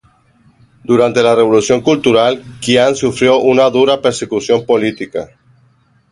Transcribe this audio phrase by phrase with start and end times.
[0.83, 5.29] Durante la Revolución Cultural, Qian sufrió una dura persecución política.